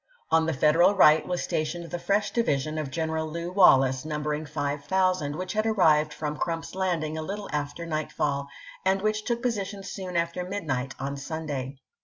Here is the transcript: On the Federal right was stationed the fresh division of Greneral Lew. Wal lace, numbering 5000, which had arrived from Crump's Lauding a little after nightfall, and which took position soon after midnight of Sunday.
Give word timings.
On 0.31 0.47
the 0.47 0.53
Federal 0.53 0.95
right 0.95 1.27
was 1.27 1.43
stationed 1.43 1.91
the 1.91 1.99
fresh 1.99 2.31
division 2.31 2.79
of 2.79 2.89
Greneral 2.89 3.31
Lew. 3.31 3.51
Wal 3.51 3.77
lace, 3.81 4.03
numbering 4.03 4.47
5000, 4.47 5.35
which 5.35 5.53
had 5.53 5.67
arrived 5.67 6.11
from 6.11 6.37
Crump's 6.39 6.73
Lauding 6.73 7.19
a 7.19 7.21
little 7.21 7.47
after 7.53 7.85
nightfall, 7.85 8.47
and 8.83 9.03
which 9.03 9.25
took 9.25 9.43
position 9.43 9.83
soon 9.83 10.17
after 10.17 10.43
midnight 10.43 10.95
of 10.97 11.19
Sunday. 11.19 11.75